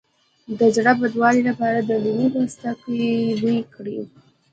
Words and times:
د 0.59 0.61
زړه 0.75 0.91
بدوالي 1.01 1.41
لپاره 1.49 1.79
د 1.81 1.91
لیمو 2.03 2.27
پوستکی 2.33 3.03
بوی 3.41 3.59
کړئ 3.73 3.97